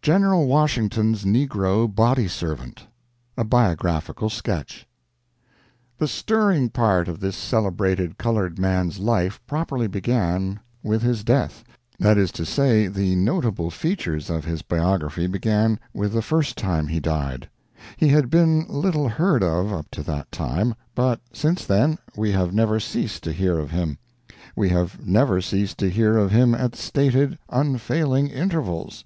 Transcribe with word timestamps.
GENERAL 0.00 0.46
WASHINGTON'S 0.46 1.26
NEGRO 1.26 1.86
BODY 1.86 2.26
SERVANT 2.28 2.86
A 3.36 3.44
Biographical 3.44 4.30
Sketch 4.30 4.86
The 5.98 6.08
stirring 6.08 6.70
part 6.70 7.08
of 7.08 7.20
this 7.20 7.36
celebrated 7.36 8.16
colored 8.16 8.58
man's 8.58 9.00
life 9.00 9.38
properly 9.46 9.86
began 9.86 10.60
with 10.82 11.02
his 11.02 11.22
death 11.22 11.62
that 11.98 12.16
is 12.16 12.32
to 12.32 12.46
say, 12.46 12.86
the 12.86 13.14
notable 13.16 13.70
features 13.70 14.30
of 14.30 14.46
his 14.46 14.62
biography 14.62 15.26
began 15.26 15.78
with 15.92 16.14
the 16.14 16.22
first 16.22 16.56
time 16.56 16.86
he 16.88 16.98
died. 16.98 17.46
He 17.98 18.08
had 18.08 18.30
been 18.30 18.64
little 18.66 19.10
heard 19.10 19.42
of 19.42 19.70
up 19.74 19.90
to 19.90 20.02
that 20.04 20.32
time, 20.32 20.74
but 20.94 21.20
since 21.34 21.66
then 21.66 21.98
we 22.16 22.32
have 22.32 22.54
never 22.54 22.80
ceased 22.80 23.22
to 23.24 23.30
hear 23.32 23.58
of 23.58 23.70
him; 23.72 23.98
we 24.56 24.70
have 24.70 25.06
never 25.06 25.42
ceased 25.42 25.76
to 25.80 25.90
hear 25.90 26.16
of 26.16 26.30
him 26.30 26.54
at 26.54 26.74
stated, 26.74 27.36
unfailing 27.50 28.28
intervals. 28.28 29.04